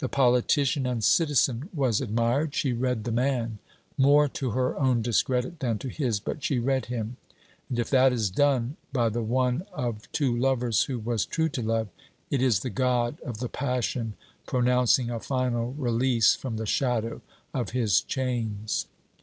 [0.00, 3.60] The politician and citizen was admired: she read the man;
[3.96, 7.16] more to her own discredit than to his, but she read him,
[7.70, 11.62] and if that is done by the one of two lovers who was true to
[11.62, 11.88] love,
[12.30, 14.12] it is the God of the passion
[14.46, 17.22] pronouncing a final release from the shadow
[17.54, 18.86] of his chains.